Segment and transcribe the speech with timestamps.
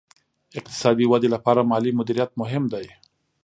[0.59, 2.87] اقتصادي ودې لپاره مالي مدیریت مهم دی.